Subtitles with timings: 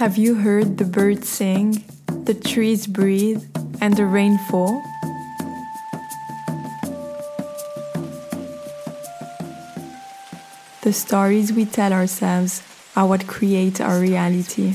[0.00, 1.84] Have you heard the birds sing,
[2.24, 3.44] the trees breathe,
[3.82, 4.82] and the rain fall?
[10.80, 12.62] The stories we tell ourselves
[12.96, 14.72] are what create our reality.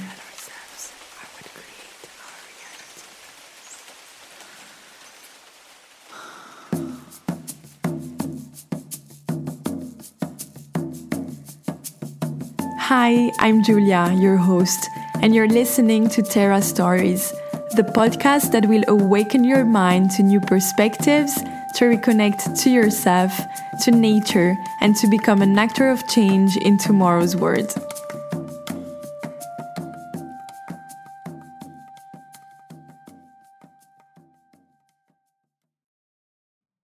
[12.78, 14.88] Hi, I'm Julia, your host,
[15.22, 17.32] and you're listening to Terra Stories,
[17.76, 21.34] the podcast that will awaken your mind to new perspectives,
[21.76, 23.38] to reconnect to yourself,
[23.84, 27.74] to nature, and to become an actor of change in tomorrow's world.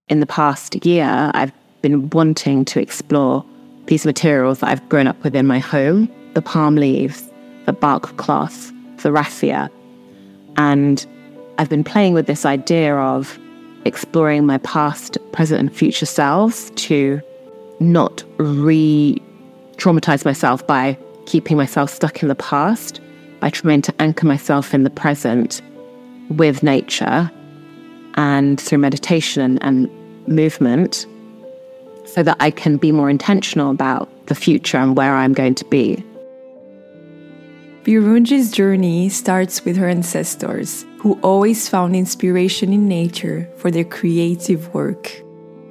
[0.08, 3.44] In the past year, I've been wanting to explore
[3.86, 7.28] these materials that I've grown up with in my home the palm leaves,
[7.66, 9.70] the bark cloth, the raffia.
[10.56, 11.06] And
[11.58, 13.38] I've been playing with this idea of
[13.84, 17.20] exploring my past, present, and future selves to
[17.80, 19.20] not re
[19.76, 20.96] traumatize myself by
[21.26, 23.00] keeping myself stuck in the past,
[23.40, 25.60] by trying to anchor myself in the present
[26.30, 27.30] with nature
[28.14, 29.90] and through meditation and
[30.28, 31.06] movement
[32.04, 35.64] so that I can be more intentional about the future and where I'm going to
[35.64, 36.04] be.
[37.84, 44.72] Birungi's journey starts with her ancestors, who always found inspiration in nature for their creative
[44.72, 45.10] work.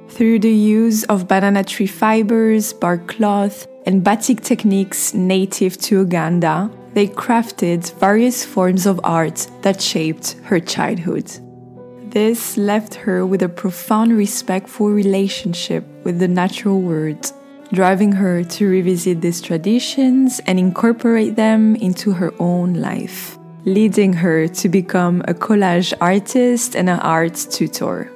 [0.08, 6.70] Through the use of banana tree fibers, bark cloth, and batik techniques native to Uganda,
[6.92, 11.30] they crafted various forms of art that shaped her childhood.
[12.10, 17.32] This left her with a profound respectful relationship with the natural world,
[17.72, 24.46] driving her to revisit these traditions and incorporate them into her own life, leading her
[24.46, 28.12] to become a collage artist and an art tutor.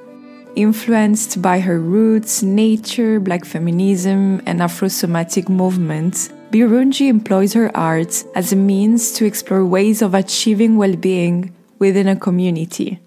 [0.55, 8.53] Influenced by her roots, nature, black feminism, and Afrosomatic movements, Birungi employs her art as
[8.53, 12.99] a means to explore ways of achieving well being within a community.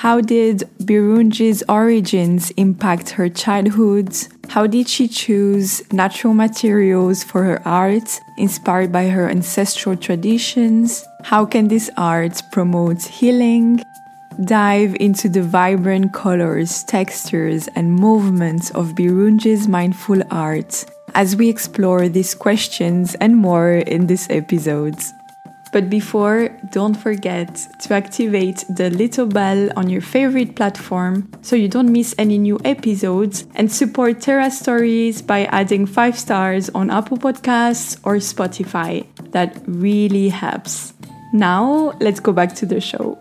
[0.00, 4.16] How did Birungi's origins impact her childhood?
[4.48, 11.04] How did she choose natural materials for her art, inspired by her ancestral traditions?
[11.22, 13.82] How can this art promote healing?
[14.42, 20.82] Dive into the vibrant colors, textures, and movements of Birungi's mindful art
[21.14, 24.96] as we explore these questions and more in this episode.
[25.72, 31.68] But before, don't forget to activate the little bell on your favorite platform so you
[31.68, 37.18] don't miss any new episodes and support Terra Stories by adding 5 stars on Apple
[37.18, 39.06] Podcasts or Spotify.
[39.30, 40.92] That really helps.
[41.32, 43.16] Now, let's go back to the show.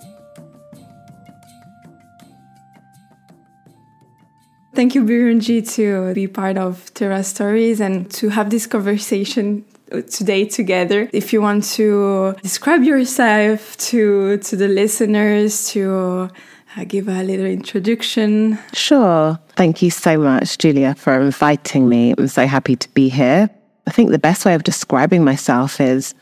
[4.74, 9.66] Thank you, Birungi, to be part of Terra Stories and to have this conversation
[10.08, 11.10] today together.
[11.14, 16.30] If you want to describe yourself to to the listeners, to
[16.78, 18.58] uh, give a little introduction.
[18.74, 19.40] Sure.
[19.56, 22.14] Thank you so much, Julia, for inviting me.
[22.18, 23.50] I'm so happy to be here.
[23.88, 26.14] I think the best way of describing myself is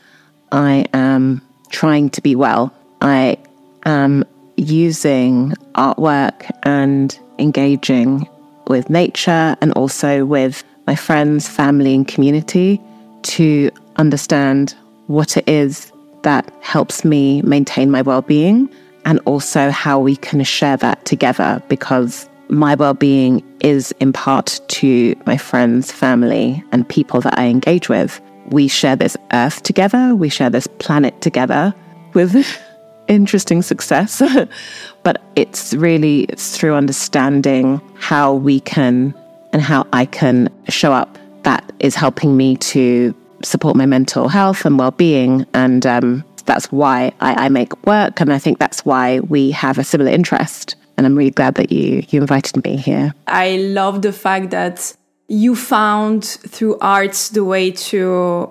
[0.52, 2.72] I am trying to be well.
[3.02, 3.36] I
[3.84, 4.24] am
[4.56, 8.28] using artwork and engaging
[8.66, 12.80] with nature and also with my friends, family, and community
[13.22, 14.74] to understand
[15.06, 15.92] what it is
[16.22, 18.68] that helps me maintain my well being
[19.04, 24.60] and also how we can share that together because my well being is in part
[24.68, 28.20] to my friends, family, and people that I engage with.
[28.48, 31.74] We share this earth together, we share this planet together
[32.14, 32.46] with
[33.08, 34.22] interesting success.
[35.02, 39.14] but it's really it's through understanding how we can
[39.52, 41.18] and how I can show up
[41.48, 45.46] that is helping me to support my mental health and well-being.
[45.54, 48.20] And um, that's why I, I, make work.
[48.20, 50.76] And i think that's why we have a similar interest.
[50.94, 53.14] And i'm really glad that you you invited me here.
[53.26, 53.48] I
[53.80, 54.94] love the fact that
[55.28, 56.24] you found
[56.54, 58.50] through arts the way to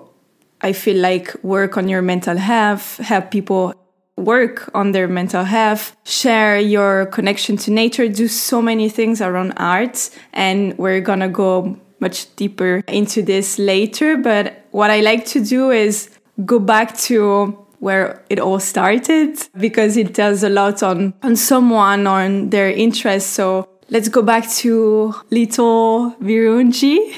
[0.68, 3.62] i feel like work on your mental health help people
[4.34, 9.52] work on their mental health, share your connection to nature, do so many things around
[9.56, 10.10] art.
[10.32, 14.16] And we're gonna go much deeper into this later.
[14.16, 16.10] But what I like to do is
[16.44, 22.06] go back to where it all started because it tells a lot on, on someone,
[22.06, 23.30] on their interests.
[23.30, 27.12] So let's go back to little Birungi.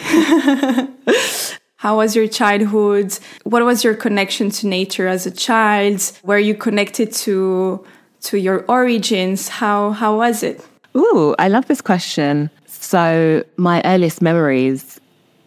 [1.76, 3.18] How was your childhood?
[3.44, 6.12] What was your connection to nature as a child?
[6.22, 7.82] Were you connected to
[8.24, 9.48] to your origins?
[9.48, 10.62] How how was it?
[10.94, 12.50] Ooh, I love this question.
[12.80, 14.98] So my earliest memories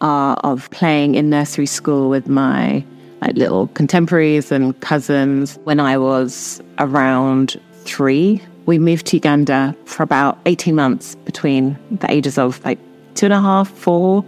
[0.02, 2.86] are of playing in nursery school with my
[3.22, 8.42] like little contemporaries and cousins when I was around three.
[8.66, 12.80] We moved to Uganda for about 18 months between the ages of like
[13.16, 14.24] two and a half, four.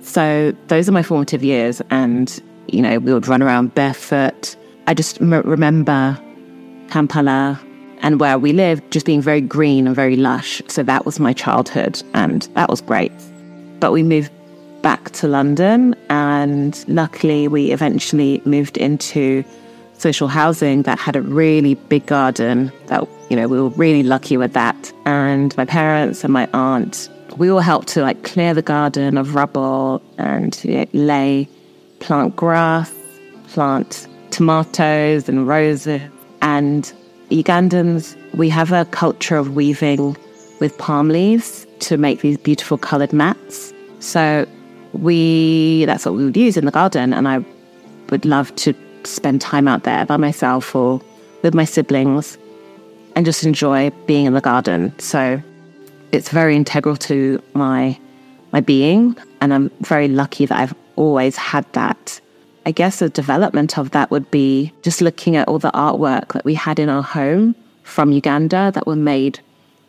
[0.00, 1.80] So those are my formative years.
[1.90, 4.56] And, you know, we would run around barefoot.
[4.88, 6.18] I just m- remember
[6.90, 7.60] Kampala
[8.06, 10.62] and where we lived just being very green and very lush.
[10.68, 13.10] So that was my childhood and that was great.
[13.80, 14.30] But we moved
[14.80, 19.42] back to London and luckily we eventually moved into
[19.94, 24.36] social housing that had a really big garden that you know we were really lucky
[24.36, 27.08] with that and my parents and my aunt
[27.38, 31.48] we all helped to like clear the garden of rubble and you know, lay
[31.98, 32.94] plant grass
[33.48, 36.02] plant tomatoes and roses
[36.42, 36.92] and
[37.30, 40.16] ugandans we have a culture of weaving
[40.60, 44.46] with palm leaves to make these beautiful colored mats so
[44.92, 47.44] we that's what we would use in the garden and i
[48.10, 48.72] would love to
[49.04, 51.00] spend time out there by myself or
[51.42, 52.38] with my siblings
[53.14, 54.96] and just enjoy being in the garden.
[54.98, 55.42] So
[56.12, 57.98] it's very integral to my
[58.52, 62.20] my being and I'm very lucky that I've always had that.
[62.66, 66.44] I guess a development of that would be just looking at all the artwork that
[66.44, 67.54] we had in our home
[67.84, 69.38] from Uganda that were made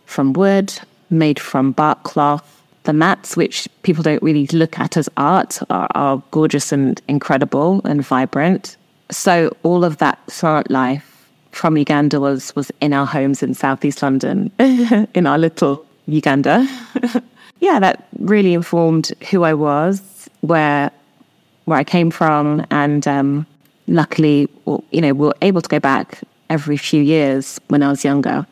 [0.05, 0.73] from wood,
[1.09, 2.53] made from bark cloth.
[2.83, 7.81] The mats, which people don't really look at as art, are, are gorgeous and incredible
[7.83, 8.77] and vibrant
[9.11, 14.01] so all of that plant life from Uganda was was in our homes in southeast
[14.01, 16.67] London, in our little Uganda.
[17.59, 20.91] yeah, that really informed who I was, where
[21.67, 23.45] where I came from, and um,
[23.87, 28.03] luckily, you know, we are able to go back every few years when I was
[28.03, 28.47] younger.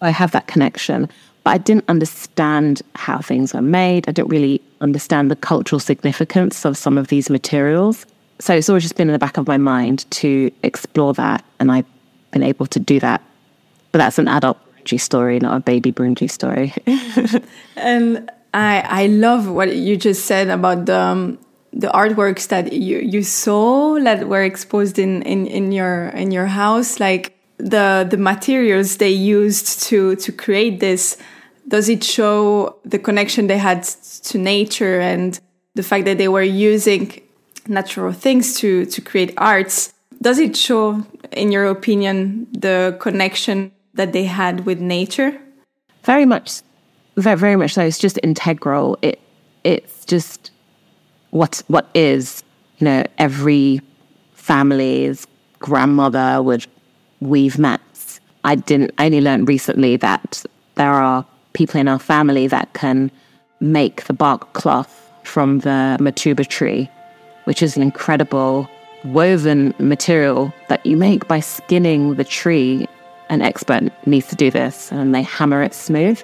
[0.00, 1.08] I have that connection,
[1.44, 4.08] but I didn't understand how things were made.
[4.08, 8.06] I didn't really understand the cultural significance of some of these materials
[8.40, 11.70] so it's always just been in the back of my mind to explore that, and
[11.70, 11.86] I've
[12.30, 13.22] been able to do that.
[13.92, 16.72] But that's an adult Birungi story, not a baby Birungi story.
[17.76, 21.38] and I I love what you just said about the um,
[21.72, 26.46] the artworks that you you saw that were exposed in in in your in your
[26.46, 31.16] house, like the the materials they used to to create this.
[31.68, 33.84] Does it show the connection they had
[34.24, 35.38] to nature and
[35.74, 37.20] the fact that they were using
[37.68, 39.92] natural things to to create arts?
[40.20, 45.40] Does it show in your opinion the connection that they had with nature?
[46.02, 46.62] Very much
[47.16, 47.82] very, very much so.
[47.82, 48.98] It's just integral.
[49.02, 49.20] It
[49.64, 50.50] it's just
[51.30, 52.42] what what is
[52.78, 53.80] you know every
[54.34, 55.26] family's
[55.58, 56.66] grandmother would
[57.20, 60.44] weave mats i didn't I only learned recently that
[60.76, 63.10] there are people in our family that can
[63.60, 66.88] make the bark cloth from the mutuba tree
[67.44, 68.68] which is an incredible
[69.04, 72.86] woven material that you make by skinning the tree.
[73.28, 76.20] An expert needs to do this, and they hammer it smooth.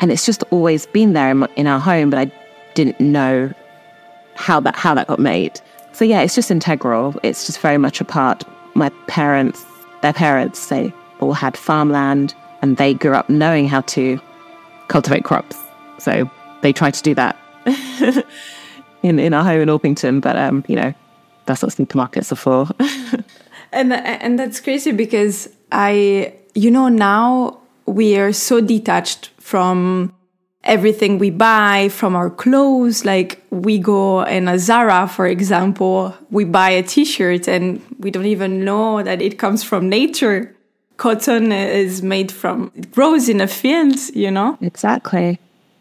[0.00, 2.32] And it's just always been there in our home, but I
[2.74, 3.52] didn't know
[4.34, 5.60] how that how that got made.
[5.92, 7.14] So yeah, it's just integral.
[7.22, 8.44] It's just very much a part.
[8.74, 9.64] My parents,
[10.00, 14.18] their parents, they all had farmland, and they grew up knowing how to
[14.88, 15.56] cultivate crops.
[15.98, 16.30] So
[16.62, 17.36] they tried to do that.
[19.02, 20.94] in, in our home in Orpington, but um, you know,
[21.46, 22.68] that's what supermarkets are for.
[23.72, 30.14] and and that's crazy because I, you know, now we are so detached from
[30.64, 33.04] everything we buy, from our clothes.
[33.04, 38.26] Like we go in a Zara, for example, we buy a T-shirt and we don't
[38.26, 40.54] even know that it comes from nature.
[40.98, 44.56] Cotton is made from, it grows in a field, you know?
[44.60, 45.40] Exactly.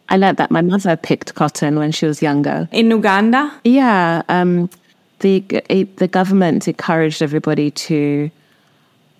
[0.09, 2.67] I learned that my mother picked cotton when she was younger.
[2.71, 3.51] In Uganda?
[3.63, 4.23] Yeah.
[4.29, 4.69] Um,
[5.19, 5.39] the,
[5.97, 8.29] the government encouraged everybody to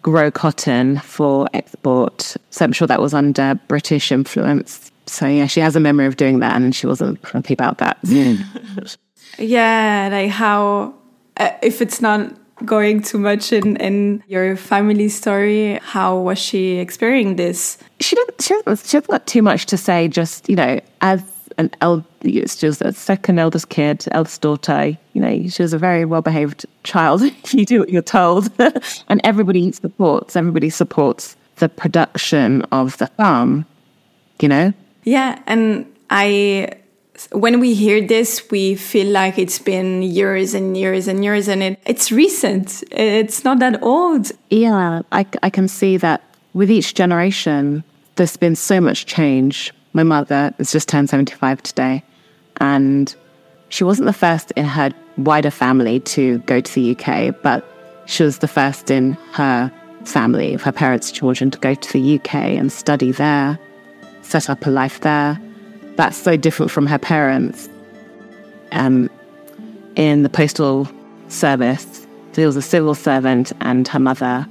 [0.01, 2.35] grow cotton for export.
[2.49, 4.90] So I'm sure that was under British influence.
[5.05, 7.98] So yeah, she has a memory of doing that and she wasn't happy about that.
[9.38, 10.93] yeah, like how,
[11.38, 12.34] uh, if it's not
[12.65, 15.79] going too much in, in your family story.
[15.81, 17.77] How was she experiencing this?
[18.00, 18.41] She didn't.
[18.41, 20.08] She hasn't, she hasn't got too much to say.
[20.08, 21.24] Just you know, as
[21.58, 24.98] an eld, it's just a second eldest kid, eldest daughter.
[25.13, 27.22] You know, she was a very well behaved child.
[27.51, 28.50] you do what you're told,
[29.08, 30.36] and everybody supports.
[30.36, 33.65] Everybody supports the production of the farm.
[34.39, 34.74] You know.
[35.03, 36.70] Yeah, and I
[37.31, 41.62] when we hear this, we feel like it's been years and years and years, and
[41.62, 42.84] it, it's recent.
[42.91, 44.31] It's not that old.
[44.50, 47.84] Yeah, I, I can see that with each generation,
[48.15, 49.74] there's been so much change.
[49.93, 52.03] My mother has just turned 75 today,
[52.58, 53.13] and
[53.70, 57.65] she wasn't the first in her wider family to go to the UK, but
[58.05, 59.72] she was the first in her
[60.05, 63.60] family of her parents' children to go to the UK and study there,
[64.21, 65.39] set up a life there
[65.95, 67.69] that's so different from her parents.
[68.71, 69.09] Um,
[69.95, 70.87] in the postal
[71.27, 74.47] service, she was a civil servant, and her mother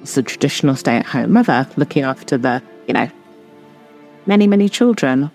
[0.00, 3.08] was a traditional stay-at-home mother, looking after the, you know,
[4.26, 5.30] many many children.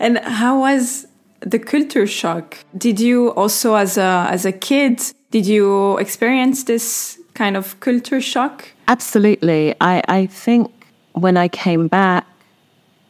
[0.00, 1.06] And how was
[1.40, 2.58] the culture shock?
[2.76, 8.20] Did you also, as a as a kid, did you experience this kind of culture
[8.20, 8.64] shock?
[8.88, 9.74] Absolutely.
[9.80, 10.72] I I think
[11.12, 12.24] when I came back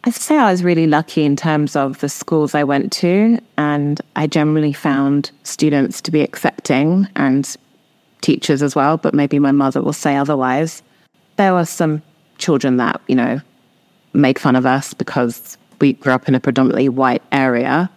[0.04, 4.00] I'd say I was really lucky in terms of the schools I went to, and
[4.16, 7.56] I generally found students to be accepting and
[8.20, 10.82] teachers as well, but maybe my mother will say otherwise.
[11.36, 12.02] There were some
[12.38, 13.40] children that, you know,
[14.12, 17.90] made fun of us because we grew up in a predominantly white area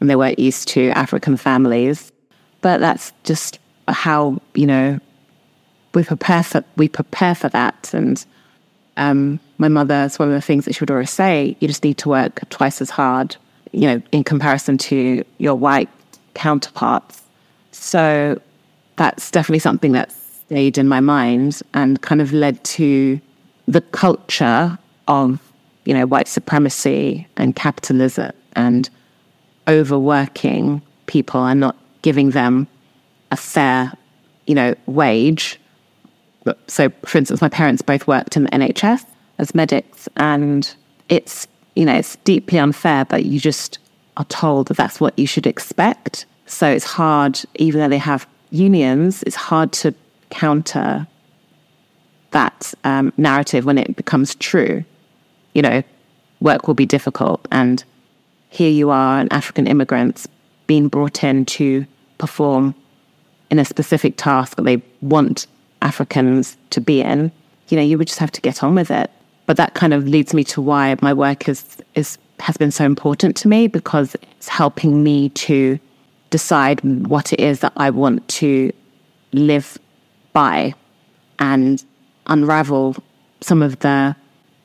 [0.00, 2.12] and they weren't used to African families.
[2.60, 5.00] But that's just how, you know,
[5.94, 8.24] we prepare for we prepare for that and
[8.96, 11.84] um, my mother, it's one of the things that she would always say, you just
[11.84, 13.36] need to work twice as hard,
[13.72, 15.88] you know, in comparison to your white
[16.34, 17.22] counterparts.
[17.72, 18.40] So
[18.96, 23.20] that's definitely something that stayed in my mind and kind of led to
[23.66, 25.40] the culture of,
[25.84, 28.88] you know, white supremacy and capitalism and
[29.66, 32.66] overworking people and not giving them
[33.30, 33.92] a fair,
[34.46, 35.60] you know, wage
[36.66, 39.04] so, for instance, my parents both worked in the NHS
[39.38, 40.74] as medics, and
[41.08, 43.78] it's you know it's deeply unfair, but you just
[44.16, 46.26] are told that that's what you should expect.
[46.46, 49.94] So it's hard, even though they have unions, it's hard to
[50.30, 51.06] counter
[52.30, 54.84] that um, narrative when it becomes true.
[55.54, 55.82] You know,
[56.40, 57.84] work will be difficult, and
[58.50, 60.26] here you are, an African immigrant
[60.66, 61.86] being brought in to
[62.18, 62.74] perform
[63.50, 65.46] in a specific task that they want
[65.82, 67.32] Africans to be in,
[67.68, 69.10] you know, you would just have to get on with it.
[69.48, 72.84] But that kind of leads me to why my work is is has been so
[72.84, 75.78] important to me because it's helping me to
[76.28, 78.70] decide what it is that I want to
[79.32, 79.78] live
[80.34, 80.74] by
[81.38, 81.82] and
[82.26, 82.96] unravel
[83.40, 84.14] some of the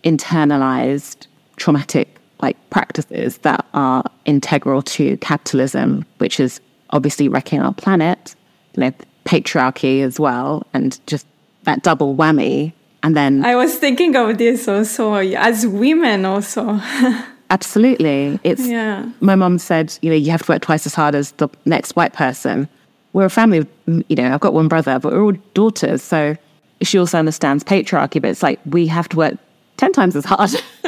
[0.03, 6.59] internalized traumatic like practices that are integral to capitalism, which is
[6.89, 8.35] obviously wrecking our planet.
[8.75, 8.91] You know,
[9.23, 11.25] patriarchy as well and just
[11.63, 12.73] that double whammy.
[13.03, 16.79] And then I was thinking of this also as women also.
[17.49, 18.39] absolutely.
[18.43, 19.09] It's yeah.
[19.19, 21.95] my mom said, you know, you have to work twice as hard as the next
[21.95, 22.69] white person.
[23.11, 26.35] We're a family of you know, I've got one brother, but we're all daughters, so
[26.81, 29.35] she also understands patriarchy, but it's like we have to work
[29.77, 30.51] ten times as hard.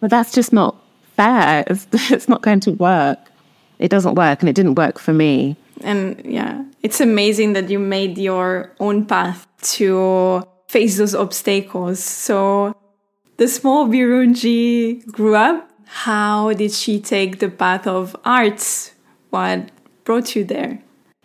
[0.00, 0.76] but that's just not
[1.16, 1.64] fair.
[1.66, 3.18] It's, it's not going to work.
[3.78, 7.78] It doesn't work, and it didn't work for me and yeah it's amazing that you
[7.78, 12.02] made your own path to face those obstacles.
[12.02, 12.74] So
[13.36, 15.70] the small Birungi grew up.
[15.86, 18.92] How did she take the path of arts?
[19.30, 19.70] What
[20.04, 20.80] brought you there?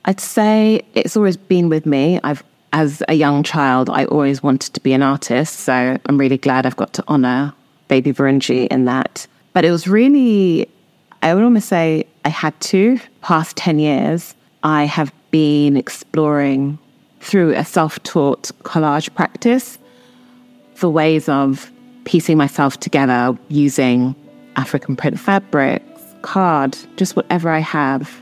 [0.06, 2.20] I'd say it's always been with me.
[2.24, 6.40] I've as a young child i always wanted to be an artist so i'm really
[6.40, 7.54] glad i've got to honor
[7.88, 9.28] baby Birungi in that.
[9.54, 10.68] But it was really
[11.22, 13.00] i would almost say i had to.
[13.22, 16.80] Past 10 years I have been exploring
[17.24, 19.80] through a self taught collage practice
[20.80, 21.72] the ways of
[22.04, 24.16] piecing myself together using
[24.56, 28.22] African print fabrics, card, just whatever I have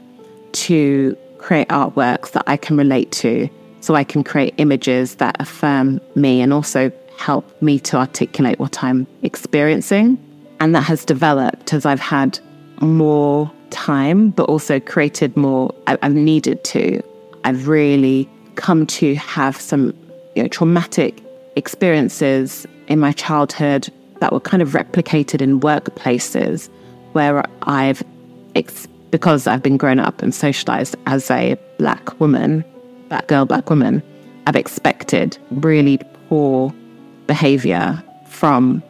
[0.53, 5.99] to create artworks that I can relate to so I can create images that affirm
[6.13, 10.19] me and also help me to articulate what I'm experiencing.
[10.59, 12.37] And that has developed as I've had
[12.79, 15.73] more time, but also created more.
[15.87, 17.01] I, have needed to.
[17.43, 19.93] I've really come to have some
[20.35, 21.21] you know, traumatic
[21.55, 23.89] experiences in my childhood
[24.19, 26.69] that were kind of replicated in workplaces
[27.13, 28.03] where I've,
[29.09, 32.63] because I've been grown up and socialized as a black woman,
[33.09, 34.01] black girl, black woman,
[34.47, 36.73] I've expected really poor
[37.27, 38.83] behavior from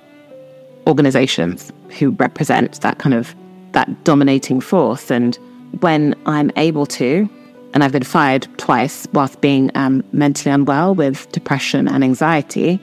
[0.87, 3.35] organizations who represent that kind of
[3.71, 5.09] that dominating force.
[5.09, 5.35] And
[5.79, 7.29] when I'm able to,
[7.73, 12.79] and I've been fired twice whilst being um, mentally unwell with depression and anxiety,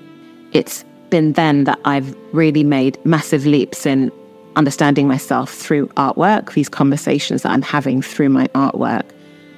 [0.53, 4.11] it's been then that I've really made massive leaps in
[4.57, 9.05] understanding myself through artwork, these conversations that I'm having through my artwork.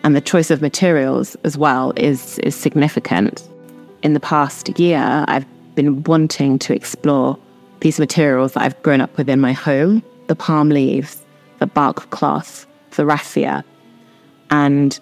[0.02, 3.49] And the choice of materials as well is, is significant.
[4.02, 7.38] In the past year, I've been wanting to explore
[7.80, 11.25] these materials that I've grown up with in my home the palm leaves,
[11.58, 13.64] the bark cloth, the raffia.
[14.50, 15.00] And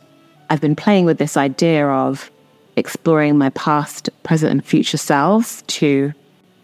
[0.50, 2.30] I've been playing with this idea of
[2.76, 6.12] exploring my past, present, and future selves to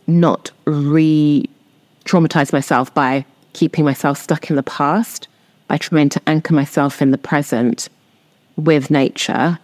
[0.06, 1.48] not re
[2.04, 5.28] traumatize myself by keeping myself stuck in the past,
[5.68, 7.88] by trying to anchor myself in the present
[8.56, 9.58] with nature,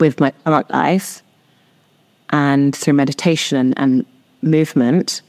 [0.00, 1.22] with my art life,
[2.30, 4.06] and through meditation and
[4.42, 5.22] movement,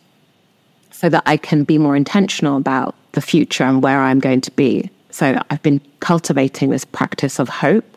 [0.92, 4.52] so that I can be more intentional about the future and where I'm going to
[4.52, 4.90] be.
[5.10, 7.93] So I've been cultivating this practice of hope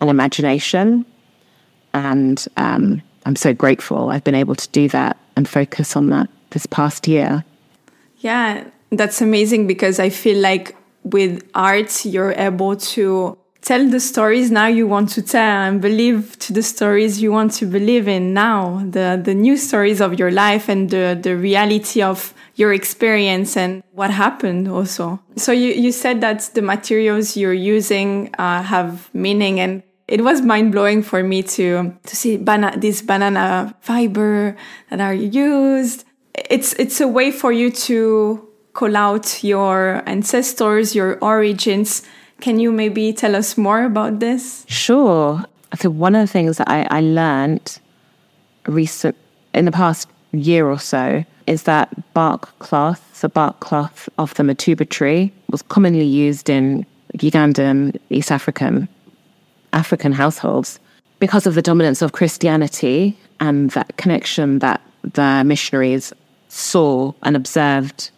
[0.00, 1.04] and imagination.
[1.94, 6.28] And um, I'm so grateful I've been able to do that and focus on that
[6.50, 7.44] this past year.
[8.18, 14.50] Yeah, that's amazing because I feel like with art, you're able to tell the stories
[14.50, 18.32] now you want to tell and believe to the stories you want to believe in
[18.32, 23.56] now, the, the new stories of your life and the, the reality of your experience
[23.56, 25.20] and what happened also.
[25.36, 30.42] So you, you said that the materials you're using uh, have meaning and it was
[30.42, 34.56] mind blowing for me to, to see bana- this banana fiber
[34.90, 36.04] that are used.
[36.34, 42.02] It's, it's a way for you to call out your ancestors, your origins.
[42.40, 44.64] Can you maybe tell us more about this?
[44.68, 45.42] Sure.
[45.74, 47.80] So one of the things that I, I learned
[48.66, 49.16] recent
[49.54, 54.42] in the past year or so is that bark cloth, the bark cloth of the
[54.42, 56.84] mutuba tree, was commonly used in
[57.14, 58.88] Ugandan, East African,
[59.72, 60.78] African households
[61.18, 66.12] because of the dominance of Christianity and that connection that the missionaries
[66.48, 68.10] saw and observed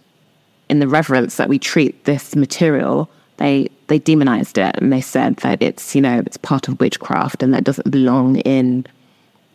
[0.69, 3.11] in the reverence that we treat this material.
[3.37, 7.43] They they demonized it and they said that it's you know it's part of witchcraft
[7.43, 8.87] and that doesn't belong in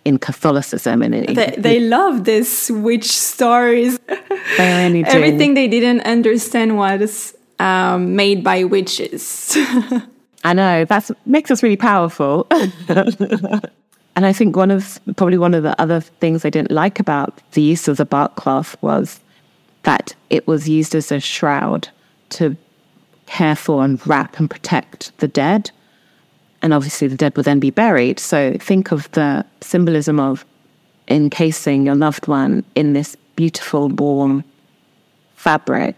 [0.06, 4.00] in Catholicism, and it, they, they love this witch stories.
[4.58, 5.10] They really do.
[5.10, 9.58] Everything they didn't understand was um, made by witches.
[10.44, 12.48] I know that makes us really powerful.
[12.52, 13.72] and
[14.16, 17.62] I think one of probably one of the other things I didn't like about the
[17.62, 19.20] use of the bark cloth was
[19.84, 21.90] that it was used as a shroud
[22.30, 22.58] to
[23.26, 25.72] care for and wrap and protect the dead
[26.64, 28.20] and obviously the dead will then be buried.
[28.20, 30.46] So think of the symbolism of
[31.10, 34.46] encasing your loved one in this beautiful, warm
[35.36, 35.96] fabric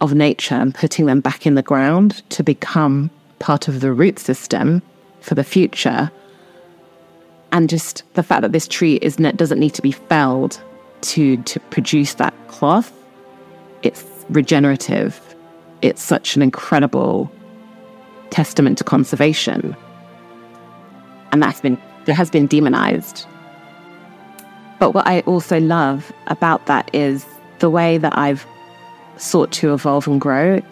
[0.00, 4.18] of nature and putting them back in the ground to become part of the root
[4.18, 4.82] system
[5.20, 6.10] for the future.
[7.52, 10.60] And just the fact that this tree is doesn't need to be felled
[11.00, 12.92] to to produce that cloth.
[13.82, 15.20] It's regenerative.
[15.80, 17.30] It's such an incredible
[18.30, 19.76] testament to conservation
[21.32, 23.26] and that's been that has been demonized.
[24.78, 27.26] But what I also love about that is
[27.58, 28.46] the way that I've
[29.16, 30.62] sought to evolve and grow.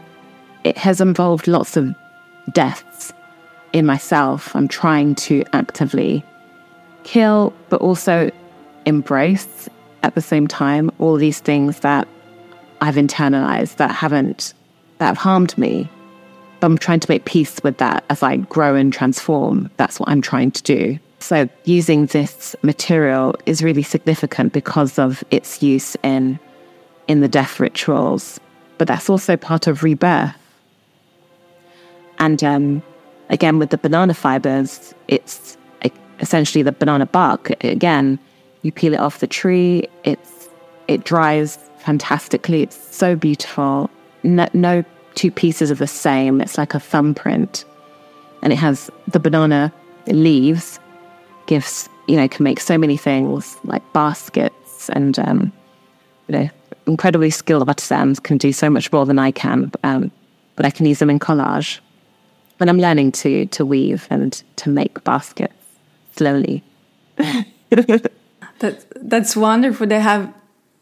[0.64, 1.94] It has involved lots of
[2.52, 3.12] deaths
[3.72, 4.54] in myself.
[4.54, 6.24] I'm trying to actively
[7.04, 8.30] kill, but also
[8.84, 9.68] embrace
[10.02, 12.06] at the same time all these things that
[12.80, 14.54] I've internalized that haven't
[14.98, 15.90] that have harmed me
[16.60, 19.70] but I'm trying to make peace with that as I grow and transform.
[19.76, 20.98] That's what I'm trying to do.
[21.18, 26.38] So, using this material is really significant because of its use in,
[27.08, 28.38] in the death rituals,
[28.78, 30.34] but that's also part of rebirth.
[32.18, 32.82] And um,
[33.28, 35.56] again, with the banana fibers, it's
[36.20, 37.50] essentially the banana bark.
[37.64, 38.18] Again,
[38.62, 40.48] you peel it off the tree, it's,
[40.88, 43.90] it dries fantastically, it's so beautiful.
[44.22, 46.40] No, no two pieces of the same.
[46.40, 47.64] It's like a thumbprint.
[48.42, 49.72] And it has the banana
[50.06, 50.78] leaves,
[51.46, 55.52] gives, you know, can make so many things like baskets and, um,
[56.28, 56.50] you know,
[56.86, 59.72] incredibly skilled artisans can do so much more than I can.
[59.82, 60.12] Um,
[60.54, 61.80] but I can use them in collage.
[62.58, 65.54] But I'm learning to to weave and to make baskets
[66.16, 66.62] slowly.
[67.16, 69.86] that that's wonderful.
[69.86, 70.32] They have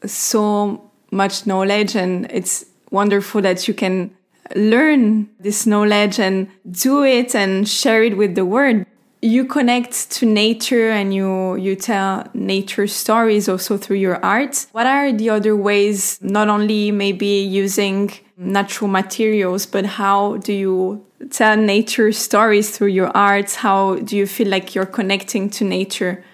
[0.06, 4.10] so much knowledge, and it's wonderful that you can
[4.54, 8.84] learn this knowledge and do it and share it with the world
[9.24, 14.86] you connect to nature and you you tell nature stories also through your art what
[14.86, 17.26] are the other ways not only maybe
[17.64, 24.16] using natural materials but how do you tell nature stories through your art how do
[24.16, 26.24] you feel like you're connecting to nature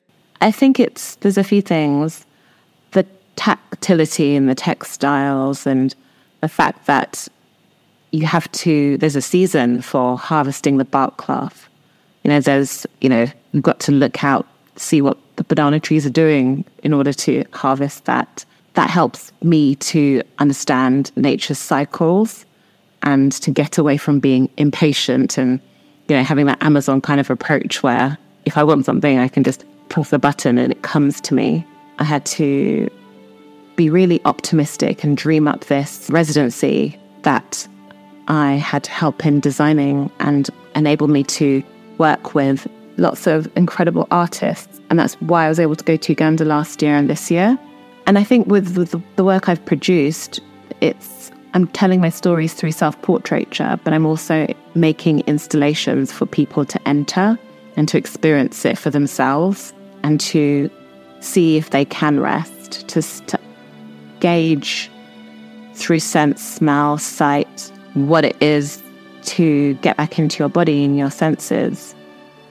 [0.40, 2.26] i think it's there's a few things
[2.92, 5.94] the tactility in the textiles and
[6.40, 7.28] the fact that
[8.12, 11.68] you have to, there's a season for harvesting the bark cloth.
[12.24, 16.04] You know, there's, you know, you've got to look out, see what the banana trees
[16.06, 18.44] are doing in order to harvest that.
[18.74, 22.44] That helps me to understand nature's cycles
[23.02, 25.60] and to get away from being impatient and,
[26.08, 29.44] you know, having that Amazon kind of approach where if I want something, I can
[29.44, 31.66] just press a button and it comes to me.
[31.98, 32.88] I had to
[33.76, 37.66] be really optimistic and dream up this residency that
[38.28, 41.62] I had help in designing and enabled me to
[41.98, 44.80] work with lots of incredible artists.
[44.88, 47.58] And that's why I was able to go to Uganda last year and this year.
[48.06, 50.40] And I think with, with the work I've produced,
[50.80, 51.19] it's
[51.52, 57.38] I'm telling my stories through self-portraiture, but I'm also making installations for people to enter
[57.76, 60.70] and to experience it for themselves and to
[61.20, 63.38] see if they can rest, to, to
[64.20, 64.90] gauge
[65.74, 68.82] through sense, smell, sight, what it is
[69.22, 71.94] to get back into your body and your senses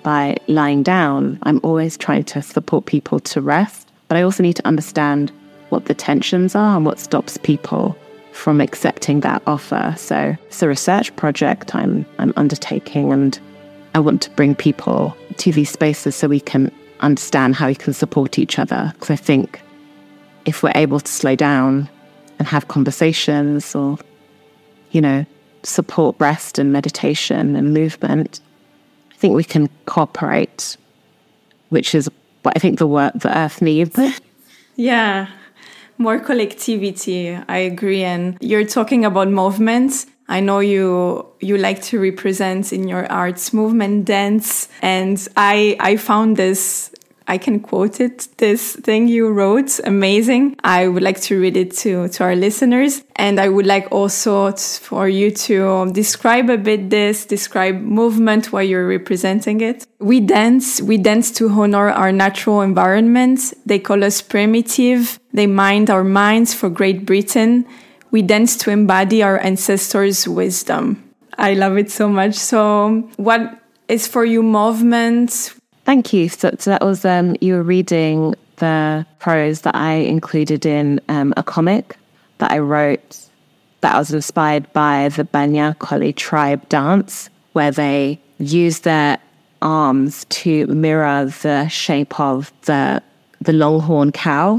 [0.03, 1.39] by lying down.
[1.43, 5.31] I'm always trying to support people to rest, but I also need to understand
[5.69, 7.97] what the tensions are and what stops people
[8.39, 9.93] from accepting that offer.
[9.97, 13.37] So it's a research project I'm I'm undertaking and
[13.93, 16.71] I want to bring people to these spaces so we can
[17.01, 18.91] understand how we can support each other.
[18.93, 19.61] Because I think
[20.45, 21.89] if we're able to slow down
[22.39, 23.97] and have conversations or,
[24.91, 25.25] you know,
[25.63, 28.39] support rest and meditation and movement,
[29.11, 30.77] I think we can cooperate,
[31.69, 32.09] which is
[32.43, 33.99] what I think the work the earth needs.
[34.75, 35.27] Yeah,
[35.99, 37.35] more collectivity.
[37.35, 38.03] I agree.
[38.03, 40.07] And you're talking about movements.
[40.27, 45.97] I know you you like to represent in your arts movement dance and I I
[45.97, 46.91] found this
[47.29, 48.27] I can quote it.
[48.37, 50.55] This thing you wrote, amazing.
[50.63, 53.03] I would like to read it to, to our listeners.
[53.15, 58.63] And I would like also for you to describe a bit this, describe movement while
[58.63, 59.85] you're representing it.
[59.99, 63.53] We dance, we dance to honor our natural environment.
[63.63, 65.19] They call us primitive.
[65.31, 67.67] They mind our minds for Great Britain.
[68.09, 71.03] We dance to embody our ancestors' wisdom.
[71.37, 72.33] I love it so much.
[72.33, 75.53] So what is for you movement?
[75.89, 76.29] Thank you.
[76.29, 81.33] So, so that was um, you were reading the prose that I included in um,
[81.35, 81.97] a comic
[82.37, 83.17] that I wrote
[83.81, 89.17] that was inspired by the Banyankole tribe dance, where they use their
[89.63, 93.01] arms to mirror the shape of the
[93.41, 94.57] the longhorn cow.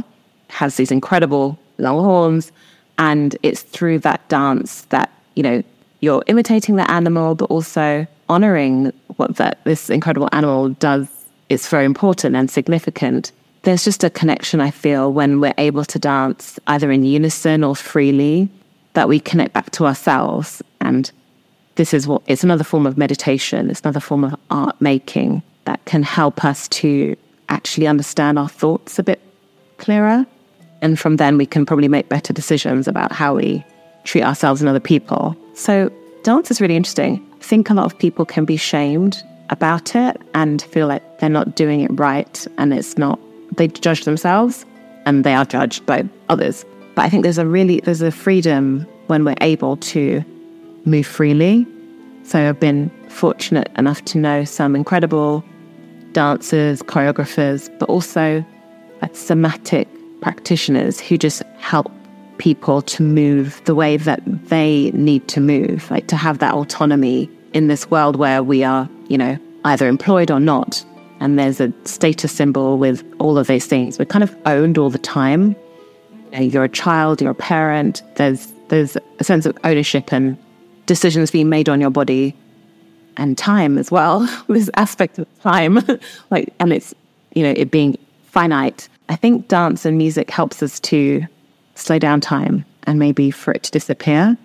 [0.49, 2.51] It has these incredible long horns,
[2.99, 5.62] and it's through that dance that you know
[6.01, 11.19] you're imitating the animal, but also honoring what that this incredible animal does
[11.51, 13.33] it's very important and significant.
[13.63, 17.77] There's just a connection, I feel, when we're able to dance either in unison or
[17.77, 18.49] freely,
[18.95, 20.63] that we connect back to ourselves.
[20.81, 21.11] And
[21.75, 25.85] this is what it's another form of meditation, it's another form of art making that
[25.85, 27.17] can help us to
[27.49, 29.21] actually understand our thoughts a bit
[29.79, 30.25] clearer.
[30.83, 33.63] And from then, we can probably make better decisions about how we
[34.05, 35.37] treat ourselves and other people.
[35.55, 35.91] So,
[36.23, 37.27] dance is really interesting.
[37.41, 41.29] I think a lot of people can be shamed about it and feel like they're
[41.29, 43.19] not doing it right and it's not,
[43.57, 44.65] they judge themselves
[45.07, 46.65] and they are judged by others.
[46.95, 50.25] But I think there's a really, there's a freedom when we're able to
[50.85, 51.67] move freely.
[52.23, 55.45] So I've been fortunate enough to know some incredible
[56.13, 58.45] dancers, choreographers, but also
[59.13, 59.89] somatic
[60.21, 61.91] practitioners who just help
[62.39, 67.29] people to move the way that they need to move, like to have that autonomy
[67.53, 70.85] in this world where we are, you know, either employed or not.
[71.21, 73.99] And there's a status symbol with all of these things.
[73.99, 75.55] We're kind of owned all the time.
[76.33, 78.03] You know, you're a child, you're a parent.
[78.17, 80.39] There's there's a sense of ownership and
[80.87, 82.37] decisions being made on your body
[83.17, 84.21] and time as well.
[84.49, 85.79] this aspect of time,
[86.31, 86.95] like, and it's
[87.35, 88.89] you know it being finite.
[89.09, 91.27] I think dance and music helps us to
[91.75, 94.39] slow down time and maybe for it to disappear.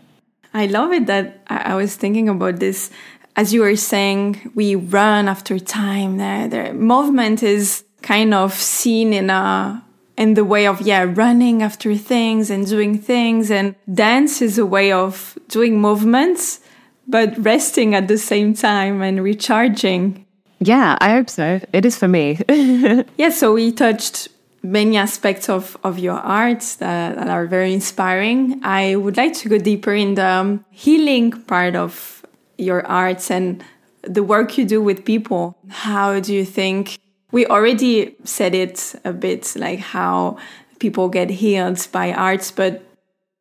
[0.55, 2.89] I love it that I was thinking about this.
[3.35, 6.15] As you were saying, we run after time.
[6.15, 9.83] The, the movement is kind of seen in a
[10.15, 14.65] in the way of yeah running after things and doing things and dance is a
[14.65, 16.61] way of doing movements
[17.07, 20.23] but resting at the same time and recharging
[20.59, 22.39] yeah i hope so it is for me
[23.17, 24.29] yeah so we touched
[24.65, 28.59] many aspects of, of your art that, that, are very inspiring.
[28.63, 32.25] I would like to go deeper in the um, healing part of
[32.57, 33.63] your arts and
[34.01, 35.57] the work you do with people.
[35.69, 36.97] How do you think?
[37.31, 40.37] We already said it a bit, like how
[40.79, 42.81] people get healed by arts, but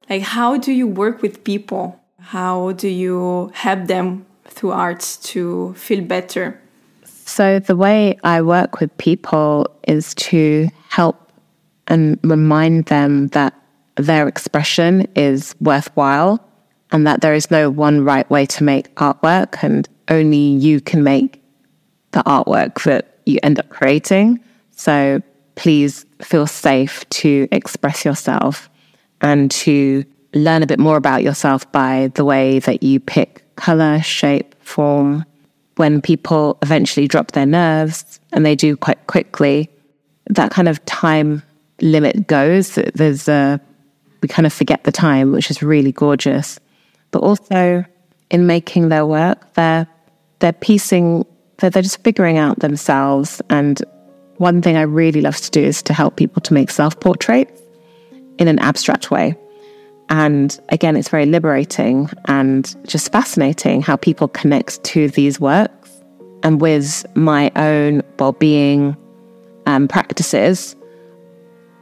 [0.08, 1.98] Like, how do you work with people?
[2.20, 6.60] How do you help them through arts to feel better?
[7.26, 11.32] So, the way I work with people is to help
[11.88, 13.54] and remind them that
[13.96, 16.46] their expression is worthwhile
[16.92, 21.02] and that there is no one right way to make artwork and only you can
[21.02, 21.42] make
[22.10, 24.38] the artwork that you end up creating.
[24.72, 25.22] So,
[25.54, 28.68] please feel safe to express yourself
[29.22, 34.00] and to learn a bit more about yourself by the way that you pick color,
[34.02, 35.24] shape, form.
[35.76, 39.70] When people eventually drop their nerves, and they do quite quickly,
[40.26, 41.42] that kind of time
[41.80, 42.74] limit goes.
[42.94, 43.60] There's a,
[44.22, 46.58] we kind of forget the time, which is really gorgeous.
[47.10, 47.84] But also
[48.30, 49.87] in making their work, they're,
[50.38, 51.26] they're piecing,
[51.58, 53.42] they're, they're just figuring out themselves.
[53.50, 53.82] And
[54.38, 57.60] one thing I really love to do is to help people to make self portraits
[58.38, 59.37] in an abstract way.
[60.10, 65.90] And again, it's very liberating and just fascinating how people connect to these works.
[66.42, 68.96] And with my own well being
[69.66, 70.76] um, practices,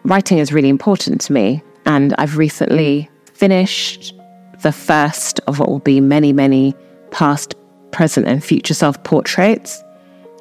[0.04, 1.62] writing is really important to me.
[1.84, 4.14] And I've recently finished
[4.62, 6.74] the first of what will be many, many
[7.10, 7.54] past,
[7.90, 9.82] present, and future self portraits,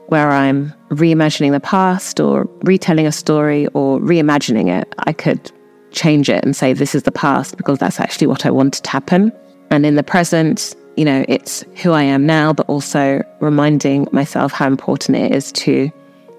[0.07, 4.93] where I'm reimagining the past or retelling a story or reimagining it.
[4.99, 5.51] I could
[5.91, 8.89] change it and say, this is the past because that's actually what I wanted to
[8.89, 9.31] happen.
[9.69, 14.51] And in the present, you know, it's who I am now, but also reminding myself
[14.51, 15.91] how important it is to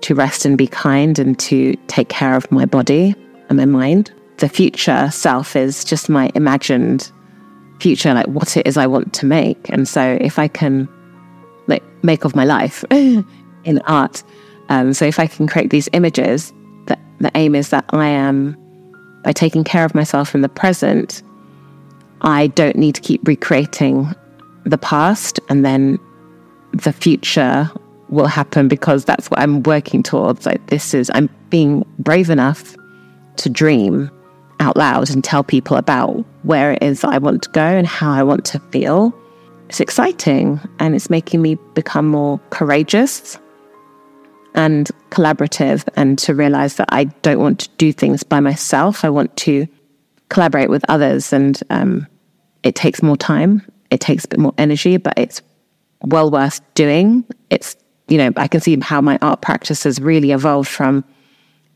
[0.03, 3.15] to rest and be kind and to take care of my body
[3.49, 4.13] and my mind.
[4.39, 7.13] The future self is just my imagined
[7.79, 9.71] future, like what it is I want to make.
[9.71, 10.89] And so if I can
[11.69, 14.25] like make of my life in art,
[14.69, 16.53] um, so if I can create these images,
[16.87, 18.57] that the aim is that I am
[19.23, 21.23] by taking care of myself in the present,
[22.23, 24.15] I don't need to keep recreating
[24.65, 25.99] the past and then
[26.73, 27.71] the future
[28.09, 30.47] will happen because that's what I'm working towards.
[30.47, 32.77] Like this is I'm being brave enough
[33.37, 34.11] to dream
[34.61, 38.13] out loud and tell people about where it is I want to go and how
[38.13, 39.13] I want to feel.
[39.69, 43.39] It's exciting and it's making me become more courageous
[44.55, 49.05] and collaborative and to realize that I don't want to do things by myself.
[49.05, 49.67] I want to
[50.29, 52.07] collaborate with others and um,
[52.63, 53.63] it takes more time.
[53.91, 55.43] It takes a bit more energy, but it's
[56.03, 57.25] well worth doing.
[57.51, 57.77] It's,
[58.09, 61.05] you know, I can see how my art practice has really evolved from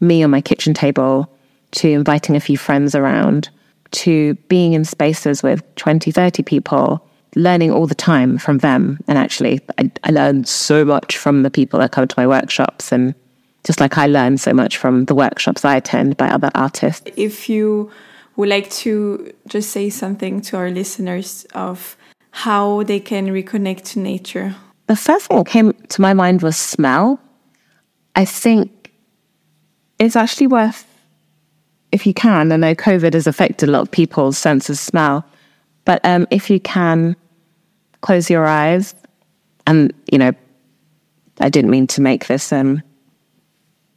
[0.01, 1.33] me on my kitchen table
[1.73, 3.49] to inviting a few friends around
[3.93, 8.99] to being in spaces with 20, 30 people learning all the time from them.
[9.07, 12.91] And actually, I, I learned so much from the people that come to my workshops.
[12.91, 13.15] And
[13.63, 17.09] just like I learn so much from the workshops I attend by other artists.
[17.17, 17.91] If you
[18.37, 21.97] would like to just say something to our listeners of
[22.31, 24.55] how they can reconnect to nature.
[24.89, 27.19] The first thing that came to my mind was smell.
[28.15, 28.93] I think
[29.99, 30.87] it's actually worth,
[31.93, 35.25] if you can, I know COVID has affected a lot of people's sense of smell,
[35.85, 37.17] but um, if you can
[38.07, 38.95] close your eyes.
[39.67, 40.31] And, you know,
[41.41, 42.81] I didn't mean to make this um,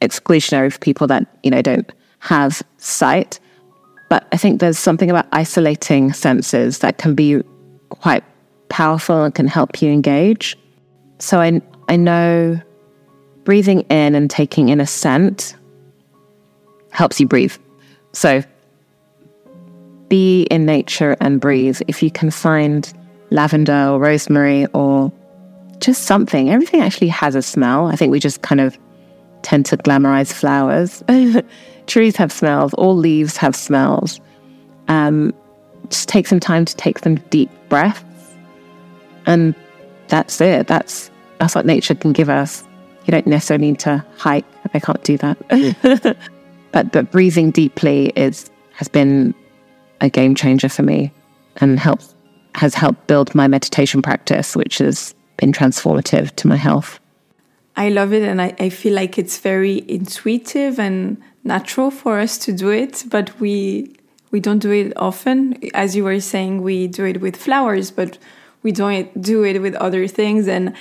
[0.00, 3.38] exclusionary for people that, you know, don't have sight.
[4.08, 7.40] But I think there's something about isolating senses that can be
[7.90, 8.24] quite
[8.68, 10.58] powerful and can help you engage.
[11.20, 12.60] So I, I know
[13.44, 15.54] breathing in and taking in a scent
[16.90, 17.56] helps you breathe.
[18.12, 18.42] So
[20.08, 21.80] be in nature and breathe.
[21.86, 22.92] If you can find
[23.30, 25.12] lavender or rosemary or
[25.78, 26.50] just something.
[26.50, 27.86] Everything actually has a smell.
[27.86, 28.78] I think we just kind of
[29.42, 31.02] tend to glamorize flowers.
[31.86, 34.20] Trees have smells, all leaves have smells.
[34.88, 35.34] Um,
[35.88, 38.04] just take some time to take some deep breaths.
[39.26, 39.54] And
[40.08, 40.66] that's it.
[40.66, 42.64] That's that's what nature can give us.
[43.06, 44.44] You don't necessarily need to hike.
[44.74, 46.16] I can't do that.
[46.72, 49.34] but but breathing deeply is has been
[50.00, 51.12] a game changer for me
[51.56, 52.14] and helps
[52.54, 57.00] has helped build my meditation practice, which has been transformative to my health.
[57.76, 62.36] I love it, and I, I feel like it's very intuitive and natural for us
[62.38, 63.96] to do it, but we
[64.30, 65.58] we don't do it often.
[65.74, 68.18] As you were saying, we do it with flowers, but
[68.62, 70.46] we don't do it with other things.
[70.46, 70.74] And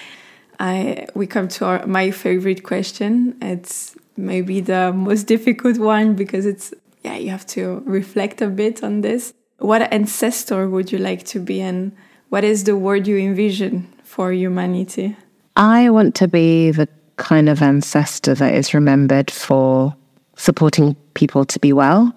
[0.60, 3.38] I we come to our, my favorite question.
[3.42, 8.84] It's maybe the most difficult one because it's yeah you have to reflect a bit
[8.84, 11.96] on this what ancestor would you like to be and
[12.30, 15.16] what is the word you envision for humanity?
[15.56, 19.94] I want to be the kind of ancestor that is remembered for
[20.36, 22.14] supporting people to be well.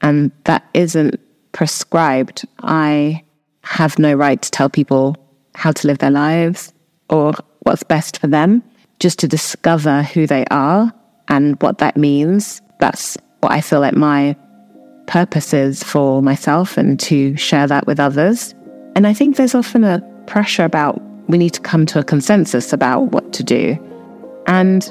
[0.00, 1.20] And that isn't
[1.52, 2.46] prescribed.
[2.60, 3.22] I
[3.62, 5.16] have no right to tell people
[5.54, 6.72] how to live their lives
[7.10, 8.62] or what's best for them,
[8.98, 10.92] just to discover who they are
[11.28, 12.62] and what that means.
[12.80, 14.34] That's what I feel like my
[15.12, 18.54] purpose is for myself and to share that with others.
[18.96, 22.72] And I think there's often a pressure about we need to come to a consensus
[22.72, 23.76] about what to do.
[24.46, 24.90] And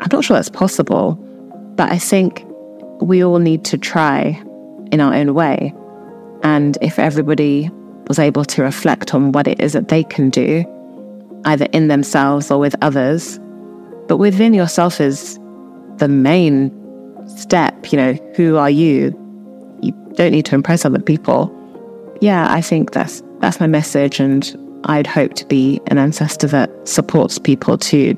[0.00, 1.14] I'm not sure that's possible,
[1.76, 2.44] but I think
[3.00, 4.38] we all need to try
[4.92, 5.74] in our own way.
[6.42, 7.70] And if everybody
[8.06, 10.62] was able to reflect on what it is that they can do,
[11.46, 13.40] either in themselves or with others,
[14.08, 15.38] but within yourself is
[15.96, 16.70] the main
[17.26, 17.90] step.
[17.90, 19.24] You know, who are you?
[20.18, 21.54] Don't need to impress other people.
[22.20, 26.88] Yeah, I think that's that's my message, and I'd hope to be an ancestor that
[26.88, 28.14] supports people to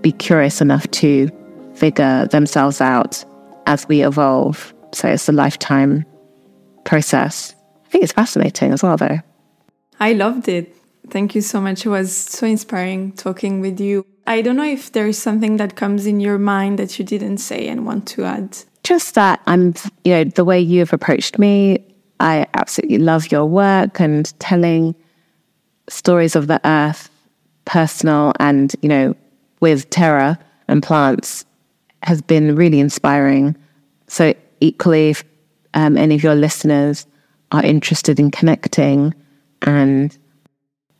[0.00, 1.28] be curious enough to
[1.74, 3.22] figure themselves out
[3.66, 4.72] as we evolve.
[4.92, 6.06] So it's a lifetime
[6.84, 7.54] process.
[7.84, 9.18] I think it's fascinating as well, though.
[10.00, 10.74] I loved it.
[11.10, 11.84] Thank you so much.
[11.84, 14.06] It was so inspiring talking with you.
[14.26, 17.38] I don't know if there is something that comes in your mind that you didn't
[17.38, 18.56] say and want to add.
[18.84, 21.84] Just that I'm, you know, the way you have approached me,
[22.20, 24.94] I absolutely love your work and telling
[25.88, 27.10] stories of the earth,
[27.64, 29.14] personal and, you know,
[29.60, 31.44] with terra and plants
[32.02, 33.56] has been really inspiring.
[34.08, 35.24] So, equally, if
[35.74, 37.06] um, any of your listeners
[37.52, 39.14] are interested in connecting
[39.62, 40.16] and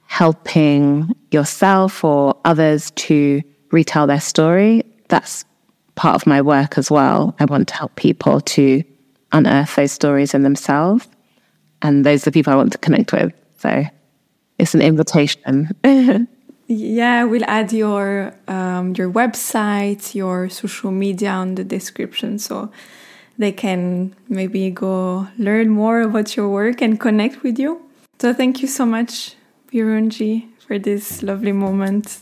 [0.07, 5.45] helping yourself or others to retell their story, that's
[5.95, 7.35] part of my work as well.
[7.39, 8.83] I want to help people to
[9.33, 11.09] unearth those stories in themselves.
[11.83, 13.33] And those are the people I want to connect with.
[13.59, 13.85] So
[14.59, 15.69] it's an invitation.
[16.67, 22.71] yeah, we'll add your um, your website, your social media on the description so
[23.39, 27.81] they can maybe go learn more about your work and connect with you.
[28.21, 29.35] So thank you so much
[29.73, 32.21] Birungi, for this lovely moment.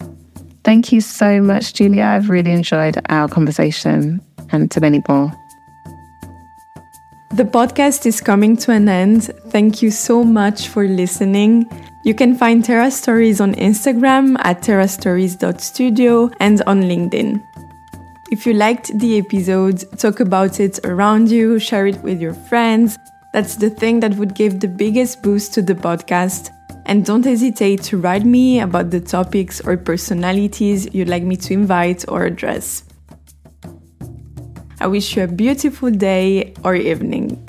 [0.62, 2.04] Thank you so much, Julia.
[2.04, 4.20] I've really enjoyed our conversation
[4.50, 5.32] and to many more.
[7.32, 9.30] The podcast is coming to an end.
[9.48, 11.64] Thank you so much for listening.
[12.04, 17.40] You can find Terra Stories on Instagram at terrastories.studio and on LinkedIn.
[18.30, 22.98] If you liked the episode, talk about it around you, share it with your friends.
[23.32, 26.50] That's the thing that would give the biggest boost to the podcast
[26.90, 31.54] and don't hesitate to write me about the topics or personalities you'd like me to
[31.54, 32.82] invite or address.
[34.80, 37.48] I wish you a beautiful day or evening.